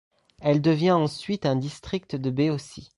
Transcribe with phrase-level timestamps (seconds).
[0.39, 2.89] Elle devient ensuite un district de Béotie.